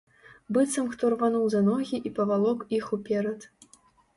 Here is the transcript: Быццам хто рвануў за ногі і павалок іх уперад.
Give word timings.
Быццам 0.55 0.87
хто 0.93 1.11
рвануў 1.15 1.45
за 1.55 1.61
ногі 1.69 1.99
і 2.11 2.13
павалок 2.17 2.67
іх 2.79 2.91
уперад. 2.99 3.39